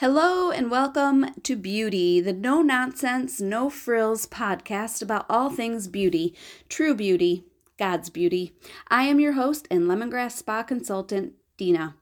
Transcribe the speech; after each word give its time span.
Hello 0.00 0.52
and 0.52 0.70
welcome 0.70 1.26
to 1.42 1.56
Beauty, 1.56 2.20
the 2.20 2.32
no 2.32 2.62
nonsense, 2.62 3.40
no 3.40 3.68
frills 3.68 4.26
podcast 4.26 5.02
about 5.02 5.26
all 5.28 5.50
things 5.50 5.88
beauty, 5.88 6.36
true 6.68 6.94
beauty, 6.94 7.42
God's 7.80 8.08
beauty. 8.08 8.52
I 8.86 9.02
am 9.06 9.18
your 9.18 9.32
host 9.32 9.66
and 9.72 9.88
lemongrass 9.88 10.36
spa 10.36 10.62
consultant, 10.62 11.32
Deanna. 11.58 11.94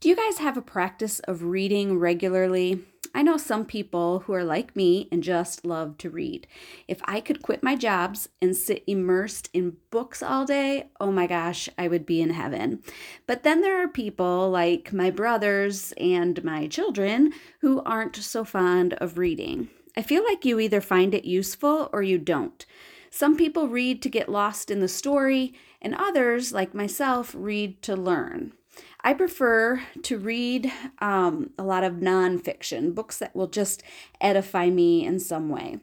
Do 0.00 0.08
you 0.08 0.16
guys 0.16 0.38
have 0.38 0.56
a 0.56 0.62
practice 0.62 1.18
of 1.18 1.42
reading 1.42 1.98
regularly? 1.98 2.80
I 3.14 3.22
know 3.22 3.36
some 3.36 3.64
people 3.64 4.20
who 4.20 4.32
are 4.32 4.42
like 4.42 4.74
me 4.74 5.08
and 5.12 5.22
just 5.22 5.64
love 5.64 5.96
to 5.98 6.10
read. 6.10 6.48
If 6.88 7.00
I 7.04 7.20
could 7.20 7.42
quit 7.42 7.62
my 7.62 7.76
jobs 7.76 8.28
and 8.42 8.56
sit 8.56 8.82
immersed 8.88 9.48
in 9.52 9.76
books 9.90 10.20
all 10.20 10.44
day, 10.44 10.90
oh 10.98 11.12
my 11.12 11.28
gosh, 11.28 11.68
I 11.78 11.86
would 11.86 12.04
be 12.04 12.20
in 12.20 12.30
heaven. 12.30 12.82
But 13.26 13.44
then 13.44 13.60
there 13.60 13.80
are 13.80 13.88
people 13.88 14.50
like 14.50 14.92
my 14.92 15.10
brothers 15.10 15.92
and 15.96 16.42
my 16.42 16.66
children 16.66 17.32
who 17.60 17.82
aren't 17.84 18.16
so 18.16 18.44
fond 18.44 18.94
of 18.94 19.16
reading. 19.16 19.68
I 19.96 20.02
feel 20.02 20.24
like 20.24 20.44
you 20.44 20.58
either 20.58 20.80
find 20.80 21.14
it 21.14 21.24
useful 21.24 21.88
or 21.92 22.02
you 22.02 22.18
don't. 22.18 22.66
Some 23.10 23.36
people 23.36 23.68
read 23.68 24.02
to 24.02 24.08
get 24.08 24.28
lost 24.28 24.72
in 24.72 24.80
the 24.80 24.88
story, 24.88 25.54
and 25.80 25.94
others, 25.94 26.52
like 26.52 26.74
myself, 26.74 27.32
read 27.38 27.80
to 27.82 27.94
learn. 27.94 28.54
I 29.02 29.12
prefer 29.12 29.82
to 30.02 30.18
read 30.18 30.72
um, 30.98 31.50
a 31.58 31.62
lot 31.62 31.84
of 31.84 31.94
nonfiction, 31.94 32.94
books 32.94 33.18
that 33.18 33.36
will 33.36 33.48
just 33.48 33.82
edify 34.20 34.70
me 34.70 35.04
in 35.04 35.20
some 35.20 35.50
way. 35.50 35.80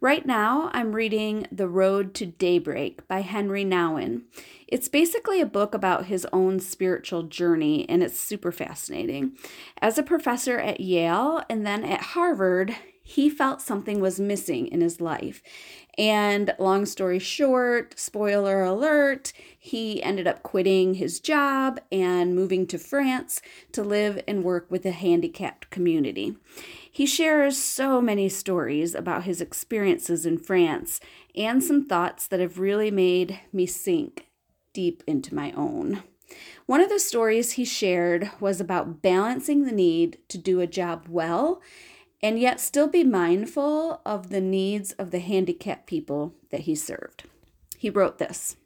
Right 0.00 0.26
now, 0.26 0.70
I'm 0.72 0.94
reading 0.94 1.46
The 1.52 1.68
Road 1.68 2.14
to 2.14 2.26
Daybreak 2.26 3.06
by 3.06 3.20
Henri 3.20 3.64
Nouwen. 3.64 4.22
It's 4.66 4.88
basically 4.88 5.40
a 5.40 5.46
book 5.46 5.72
about 5.72 6.06
his 6.06 6.26
own 6.32 6.58
spiritual 6.58 7.22
journey, 7.22 7.88
and 7.88 8.02
it's 8.02 8.18
super 8.18 8.50
fascinating. 8.50 9.36
As 9.80 9.96
a 9.96 10.02
professor 10.02 10.58
at 10.58 10.80
Yale 10.80 11.42
and 11.48 11.64
then 11.64 11.84
at 11.84 12.00
Harvard, 12.00 12.74
he 13.06 13.28
felt 13.28 13.60
something 13.60 14.00
was 14.00 14.18
missing 14.18 14.66
in 14.66 14.80
his 14.80 14.98
life. 14.98 15.42
And 15.98 16.54
long 16.58 16.86
story 16.86 17.18
short, 17.18 17.98
spoiler 18.00 18.64
alert, 18.64 19.34
he 19.58 20.02
ended 20.02 20.26
up 20.26 20.42
quitting 20.42 20.94
his 20.94 21.20
job 21.20 21.80
and 21.92 22.34
moving 22.34 22.66
to 22.68 22.78
France 22.78 23.42
to 23.72 23.82
live 23.82 24.20
and 24.26 24.42
work 24.42 24.70
with 24.70 24.86
a 24.86 24.90
handicapped 24.90 25.68
community. 25.68 26.36
He 26.90 27.04
shares 27.04 27.58
so 27.58 28.00
many 28.00 28.30
stories 28.30 28.94
about 28.94 29.24
his 29.24 29.42
experiences 29.42 30.24
in 30.24 30.38
France 30.38 30.98
and 31.36 31.62
some 31.62 31.84
thoughts 31.84 32.26
that 32.28 32.40
have 32.40 32.58
really 32.58 32.90
made 32.90 33.38
me 33.52 33.66
sink 33.66 34.28
deep 34.72 35.04
into 35.06 35.34
my 35.34 35.52
own. 35.52 36.02
One 36.64 36.80
of 36.80 36.88
the 36.88 36.98
stories 36.98 37.52
he 37.52 37.66
shared 37.66 38.30
was 38.40 38.60
about 38.60 39.02
balancing 39.02 39.64
the 39.64 39.72
need 39.72 40.18
to 40.28 40.38
do 40.38 40.60
a 40.60 40.66
job 40.66 41.06
well 41.08 41.60
and 42.24 42.38
yet 42.38 42.58
still 42.58 42.88
be 42.88 43.04
mindful 43.04 44.00
of 44.06 44.30
the 44.30 44.40
needs 44.40 44.92
of 44.92 45.10
the 45.10 45.18
handicapped 45.18 45.86
people 45.86 46.34
that 46.48 46.60
he 46.60 46.74
served. 46.74 47.24
He 47.76 47.90
wrote 47.90 48.16
this 48.16 48.56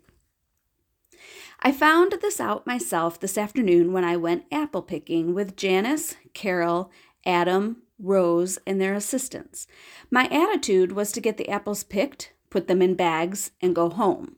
I 1.61 1.73
found 1.73 2.15
this 2.23 2.39
out 2.39 2.69
myself 2.69 3.19
this 3.19 3.37
afternoon 3.37 3.93
when 3.93 4.05
I 4.05 4.17
went 4.17 4.45
apple 4.53 4.83
picking 4.83 5.35
with 5.35 5.57
Janice, 5.57 6.15
Carol, 6.35 6.93
Adam, 7.27 7.79
Rose, 7.99 8.61
and 8.65 8.81
their 8.81 8.95
assistants. 8.95 9.67
My 10.09 10.27
attitude 10.27 10.93
was 10.93 11.11
to 11.11 11.21
get 11.21 11.37
the 11.37 11.49
apples 11.49 11.83
picked, 11.83 12.33
put 12.51 12.69
them 12.69 12.83
in 12.83 12.95
bags, 12.95 13.51
and 13.61 13.75
go 13.75 13.89
home. 13.89 14.37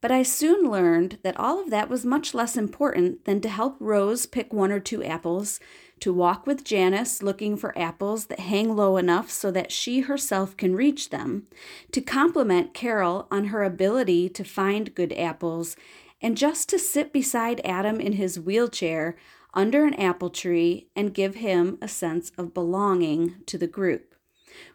But 0.00 0.10
I 0.10 0.22
soon 0.22 0.70
learned 0.70 1.18
that 1.22 1.38
all 1.40 1.60
of 1.60 1.70
that 1.70 1.88
was 1.88 2.04
much 2.04 2.34
less 2.34 2.56
important 2.56 3.24
than 3.24 3.40
to 3.40 3.48
help 3.48 3.76
Rose 3.80 4.26
pick 4.26 4.52
one 4.52 4.70
or 4.70 4.78
two 4.78 5.02
apples, 5.02 5.58
to 6.00 6.12
walk 6.12 6.46
with 6.46 6.64
Janice 6.64 7.22
looking 7.22 7.56
for 7.56 7.76
apples 7.78 8.26
that 8.26 8.40
hang 8.40 8.76
low 8.76 8.98
enough 8.98 9.30
so 9.30 9.50
that 9.50 9.72
she 9.72 10.00
herself 10.00 10.56
can 10.56 10.76
reach 10.76 11.08
them, 11.08 11.46
to 11.92 12.00
compliment 12.00 12.74
Carol 12.74 13.26
on 13.30 13.46
her 13.46 13.64
ability 13.64 14.28
to 14.28 14.44
find 14.44 14.94
good 14.94 15.12
apples, 15.14 15.76
and 16.20 16.36
just 16.36 16.68
to 16.68 16.78
sit 16.78 17.12
beside 17.12 17.60
Adam 17.64 18.00
in 18.00 18.12
his 18.12 18.38
wheelchair 18.38 19.16
under 19.54 19.86
an 19.86 19.94
apple 19.94 20.28
tree 20.28 20.88
and 20.94 21.14
give 21.14 21.36
him 21.36 21.78
a 21.80 21.88
sense 21.88 22.30
of 22.36 22.52
belonging 22.52 23.36
to 23.46 23.56
the 23.56 23.66
group. 23.66 24.14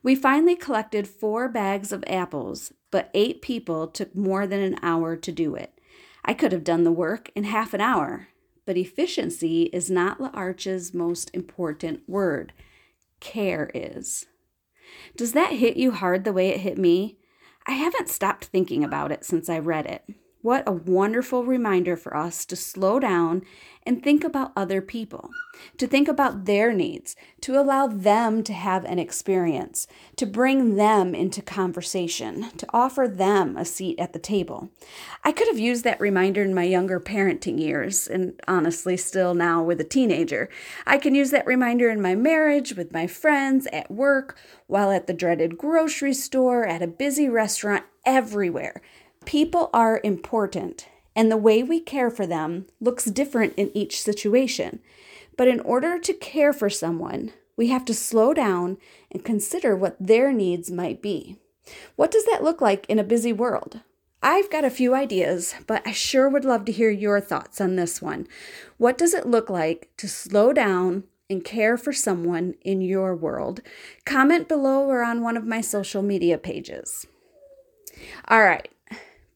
We 0.04 0.16
finally 0.16 0.56
collected 0.56 1.08
four 1.08 1.48
bags 1.48 1.92
of 1.92 2.04
apples, 2.08 2.74
but 2.92 3.10
eight 3.14 3.42
people 3.42 3.88
took 3.88 4.16
more 4.16 4.46
than 4.46 4.62
an 4.62 4.78
hour 4.82 5.16
to 5.16 5.32
do 5.32 5.56
it. 5.56 5.80
I 6.24 6.34
could 6.34 6.52
have 6.52 6.64
done 6.64 6.84
the 6.84 6.92
work 6.92 7.32
in 7.36 7.46
half 7.46 7.74
an 7.74 7.82
hour, 7.82 8.28
but 8.66 8.78
efficiency 8.78 9.64
is 9.74 9.90
not 9.90 10.22
L'Arche's 10.22 10.94
most 10.94 11.32
important 11.34 12.08
word. 12.08 12.54
Care 13.20 13.72
is. 13.74 14.26
Does 15.16 15.34
that 15.34 15.54
hit 15.54 15.78
you 15.78 15.92
hard 15.92 16.24
the 16.24 16.34
way 16.34 16.50
it 16.50 16.62
hit 16.62 16.78
me? 16.78 17.18
I 17.66 17.74
haven't 17.74 18.10
stopped 18.10 18.46
thinking 18.46 18.84
about 18.84 19.12
it 19.12 19.24
since 19.24 19.50
I 19.50 19.60
read 19.60 19.86
it. 19.86 20.04
What 20.42 20.64
a 20.68 20.72
wonderful 20.72 21.46
reminder 21.46 21.96
for 21.96 22.18
us 22.18 22.46
to 22.46 22.56
slow 22.56 23.00
down 23.00 23.44
and 23.84 24.02
think 24.02 24.24
about 24.24 24.52
other 24.56 24.82
people, 24.82 25.30
to 25.78 25.86
think 25.86 26.08
about 26.08 26.46
their 26.46 26.74
needs, 26.74 27.16
to 27.42 27.60
allow 27.60 27.86
them 27.86 28.44
to 28.44 28.54
have 28.54 28.84
an 28.86 28.98
experience, 28.98 29.86
to 30.16 30.26
bring 30.26 30.78
them 30.78 31.14
into 31.14 31.44
conversation, 31.44 32.50
to 32.58 32.66
offer 32.74 33.08
them 33.08 33.56
a 33.56 33.66
seat 33.66 34.00
at 34.00 34.14
the 34.14 34.20
table. 34.20 34.72
I 35.24 35.32
could 35.32 35.48
have 35.48 35.60
used 35.60 35.84
that 35.84 36.02
reminder 36.02 36.42
in 36.42 36.56
my 36.56 36.64
younger 36.64 37.00
parenting 37.00 37.60
years, 37.60 38.08
and 38.08 38.40
honestly, 38.48 38.98
still 38.98 39.36
now 39.36 39.62
with 39.62 39.80
a 39.80 39.84
teenager. 39.86 40.50
I 40.88 40.98
can 40.98 41.14
use 41.14 41.30
that 41.32 41.46
reminder 41.46 41.92
in 41.92 42.02
my 42.02 42.16
marriage, 42.16 42.74
with 42.74 42.92
my 42.92 43.06
friends, 43.06 43.68
at 43.72 43.92
work, 43.92 44.38
while 44.66 44.90
at 44.90 45.06
the 45.06 45.14
dreaded 45.14 45.60
grocery 45.60 46.16
store, 46.16 46.66
at 46.66 46.82
a 46.82 46.88
busy 46.88 47.30
restaurant, 47.30 47.84
everywhere. 48.06 48.82
People 49.26 49.70
are 49.74 50.02
important, 50.04 50.88
and 51.16 51.32
the 51.32 51.38
way 51.38 51.64
we 51.64 51.80
care 51.80 52.10
for 52.10 52.26
them 52.26 52.66
looks 52.80 53.06
different 53.06 53.54
in 53.56 53.76
each 53.76 54.02
situation. 54.02 54.80
But 55.38 55.48
in 55.48 55.60
order 55.62 56.00
to 56.00 56.14
care 56.14 56.54
for 56.54 56.70
someone, 56.70 57.32
we 57.56 57.68
have 57.68 57.86
to 57.86 57.94
slow 57.94 58.34
down 58.34 58.78
and 59.12 59.24
consider 59.24 59.76
what 59.76 59.96
their 60.00 60.34
needs 60.34 60.72
might 60.72 61.02
be. 61.02 61.38
What 61.96 62.12
does 62.12 62.26
that 62.26 62.44
look 62.44 62.62
like 62.62 62.86
in 62.88 63.00
a 63.00 63.04
busy 63.04 63.32
world? 63.32 63.82
I've 64.24 64.52
got 64.52 64.66
a 64.66 64.70
few 64.70 64.94
ideas, 64.94 65.56
but 65.66 65.82
I 65.86 65.94
sure 65.94 66.30
would 66.30 66.46
love 66.46 66.66
to 66.66 66.72
hear 66.72 66.92
your 66.92 67.20
thoughts 67.20 67.60
on 67.60 67.76
this 67.76 68.02
one. 68.02 68.28
What 68.78 68.98
does 68.98 69.14
it 69.14 69.26
look 69.26 69.50
like 69.50 69.90
to 69.98 70.08
slow 70.08 70.54
down 70.54 71.06
and 71.30 71.44
care 71.44 71.76
for 71.78 71.92
someone 71.92 72.54
in 72.62 72.82
your 72.82 73.16
world? 73.16 73.62
Comment 74.06 74.48
below 74.48 74.88
or 74.88 75.04
on 75.04 75.24
one 75.24 75.38
of 75.38 75.46
my 75.48 75.62
social 75.62 76.04
media 76.04 76.38
pages. 76.38 77.08
All 78.28 78.44
right, 78.44 78.68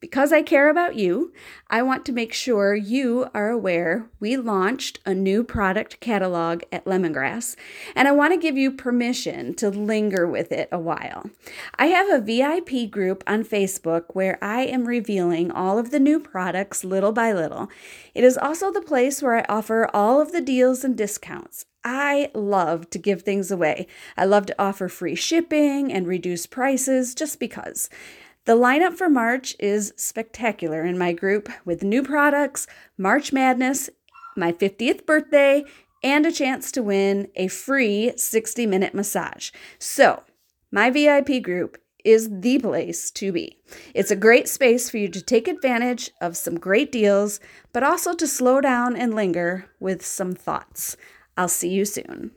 because 0.00 0.32
I 0.32 0.42
care 0.42 0.68
about 0.68 0.96
you, 0.96 1.32
I 1.68 1.82
want 1.82 2.04
to 2.06 2.12
make 2.12 2.32
sure 2.32 2.74
you 2.74 3.28
are 3.34 3.50
aware 3.50 4.08
we 4.20 4.36
launched 4.36 5.00
a 5.06 5.14
new 5.14 5.42
product 5.42 6.00
catalog 6.00 6.62
at 6.70 6.84
Lemongrass, 6.84 7.56
and 7.94 8.06
I 8.06 8.12
want 8.12 8.32
to 8.32 8.38
give 8.38 8.56
you 8.56 8.70
permission 8.70 9.54
to 9.54 9.70
linger 9.70 10.26
with 10.26 10.52
it 10.52 10.68
a 10.70 10.78
while. 10.78 11.30
I 11.78 11.86
have 11.86 12.08
a 12.10 12.20
VIP 12.20 12.90
group 12.90 13.24
on 13.26 13.44
Facebook 13.44 14.04
where 14.14 14.38
I 14.42 14.62
am 14.62 14.86
revealing 14.86 15.50
all 15.50 15.78
of 15.78 15.90
the 15.90 16.00
new 16.00 16.20
products 16.20 16.84
little 16.84 17.12
by 17.12 17.32
little. 17.32 17.68
It 18.14 18.24
is 18.24 18.38
also 18.38 18.70
the 18.70 18.82
place 18.82 19.22
where 19.22 19.38
I 19.38 19.46
offer 19.48 19.88
all 19.94 20.20
of 20.20 20.32
the 20.32 20.40
deals 20.40 20.84
and 20.84 20.96
discounts. 20.96 21.64
I 21.84 22.32
love 22.34 22.90
to 22.90 22.98
give 22.98 23.22
things 23.22 23.50
away. 23.50 23.86
I 24.16 24.24
love 24.24 24.46
to 24.46 24.56
offer 24.58 24.88
free 24.88 25.14
shipping 25.14 25.92
and 25.92 26.06
reduce 26.06 26.44
prices 26.44 27.14
just 27.14 27.38
because. 27.38 27.88
The 28.46 28.56
lineup 28.56 28.94
for 28.94 29.08
March 29.08 29.56
is 29.58 29.92
spectacular 29.96 30.84
in 30.84 30.96
my 30.96 31.12
group 31.12 31.48
with 31.64 31.82
new 31.82 32.00
products, 32.00 32.68
March 32.96 33.32
Madness, 33.32 33.90
my 34.36 34.52
50th 34.52 35.04
birthday, 35.04 35.64
and 36.04 36.24
a 36.24 36.30
chance 36.30 36.70
to 36.72 36.82
win 36.82 37.26
a 37.34 37.48
free 37.48 38.12
60 38.16 38.64
minute 38.66 38.94
massage. 38.94 39.50
So, 39.80 40.22
my 40.70 40.90
VIP 40.90 41.42
group 41.42 41.76
is 42.04 42.28
the 42.30 42.60
place 42.60 43.10
to 43.10 43.32
be. 43.32 43.58
It's 43.94 44.12
a 44.12 44.16
great 44.16 44.48
space 44.48 44.88
for 44.88 44.98
you 44.98 45.08
to 45.08 45.20
take 45.20 45.48
advantage 45.48 46.12
of 46.20 46.36
some 46.36 46.56
great 46.56 46.92
deals, 46.92 47.40
but 47.72 47.82
also 47.82 48.14
to 48.14 48.28
slow 48.28 48.60
down 48.60 48.94
and 48.94 49.12
linger 49.12 49.66
with 49.80 50.06
some 50.06 50.34
thoughts. 50.34 50.96
I'll 51.36 51.48
see 51.48 51.70
you 51.70 51.84
soon. 51.84 52.30